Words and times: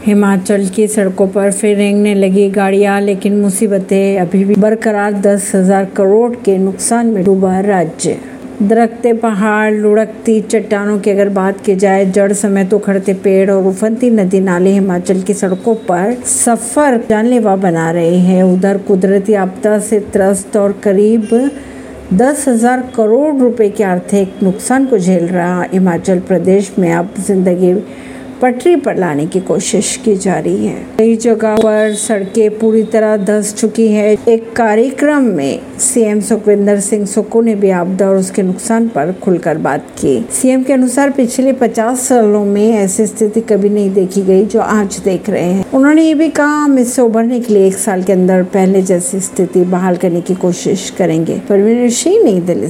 हिमाचल 0.00 0.66
की 0.66 0.86
सड़कों 0.88 1.26
पर 1.28 1.50
फिर 1.52 1.76
रेंगने 1.76 2.14
लगी 2.14 2.48
गाड़ियाँ, 2.50 3.00
लेकिन 3.00 3.40
मुसीबतें 3.40 4.18
अभी 4.20 4.44
भी 4.44 4.54
बरकरार। 4.54 5.12
दस 5.14 5.50
हज़ार 5.54 5.84
करोड़ 5.96 6.34
के 6.36 6.56
नुकसान 6.58 7.06
में 7.06 7.22
डूबा 7.24 7.58
राज्य। 7.60 8.16
दरख्ते, 8.62 9.12
पहाड़, 9.14 9.72
लुढ़कती 9.72 10.40
चट्टानों 10.42 10.98
की 10.98 11.10
अगर 11.10 11.28
बात 11.30 11.60
की 11.60 11.74
जाए, 11.76 12.06
जड़ 12.06 12.32
समेत 12.32 12.72
उखड़ते 12.74 13.14
पेड़ 13.16 13.50
और 13.50 13.66
उफनती 13.66 14.10
नदी 14.10 14.40
नाले 14.40 14.70
हिमाचल 14.70 15.22
की 15.22 15.34
सड़कों 15.34 15.74
पर 15.84 16.14
सफ़र 16.26 17.00
जानलेवा 17.10 17.56
बना 17.58 17.90
रहे 17.90 18.16
हैं। 18.18 18.42
उधर 18.44 18.78
कुदरती 18.78 19.34
आपदा 19.36 19.78
से 19.80 20.00
त्रस्त 20.12 20.56
और 20.56 20.80
करीब 20.84 21.28
दस 22.12 22.48
हज़ार 22.48 22.90
करोड़ 22.96 23.34
रुपए 23.36 23.68
के 23.68 23.84
आर्थिक 23.84 24.42
नुकसान 24.42 24.86
को 24.86 24.98
झेल 24.98 25.26
रहा 25.26 25.62
हिमाचल 25.72 26.20
प्रदेश 26.20 26.72
में। 26.78 26.92
अब 26.92 27.14
ज़िंदगी 27.18 27.72
पटरी 28.42 28.76
पर 28.76 28.96
लाने 28.96 29.26
की 29.26 29.40
कोशिश 29.40 30.00
की 30.04 30.16
जा 30.16 30.38
रही 30.38 30.66
है। 30.66 30.86
कई 30.98 31.16
जगह 31.16 31.56
पर 31.56 31.94
सड़कें 31.94 32.58
पूरी 32.58 32.82
तरह 32.82 33.16
धस 33.16 33.54
चुकी 33.54 33.88
है। 33.88 34.16
एक 34.28 34.52
कार्यक्रम 34.52 35.22
में 35.22 35.60
सीएम 35.78 36.20
सुखविंदर 36.20 36.80
सिंह 36.80 37.06
सुक्खू 37.06 37.40
ने 37.40 37.54
भी 37.54 37.70
आपदा 37.70 38.08
और 38.08 38.16
उसके 38.16 38.42
नुकसान 38.42 38.88
पर 38.88 39.14
खुलकर 39.22 39.58
बात 39.58 39.80
की। 39.80 40.26
सीएम 40.30 40.62
के 40.62 40.72
अनुसार 40.72 41.10
पिछले 41.10 41.52
50 41.52 42.08
सालों 42.08 42.44
में 42.44 42.72
ऐसी 42.72 43.06
स्थिति 43.06 43.40
कभी 43.40 43.68
नहीं 43.68 43.94
देखी 43.94 44.22
गई 44.22 44.46
जो 44.46 44.60
आज 44.60 45.00
देख 45.04 45.30
रहे 45.30 45.52
हैं। 45.52 45.70
उन्होंने 45.72 46.02
ये 46.02 46.14
भी 46.14 46.28
कहा, 46.28 46.64
हम 46.64 46.78
इससे 46.78 47.02
उभरने 47.02 47.40
के 47.40 47.54
लिए 47.54 47.66
एक 47.66 47.74
साल 47.74 48.02
के 48.02 48.12
अंदर 48.12 48.42
पहले 48.42 48.82
जैसी 48.82 49.20
स्थिति 49.20 49.60
बहाल 49.60 49.96
करने 49.96 50.20
की 50.20 50.34
कोशिश 50.34 50.90
करेंगे। 50.90 51.42
परवीन 51.48 51.90
सिंह 51.90 52.24
नई 52.24 52.40
दिल्ली 52.40 52.68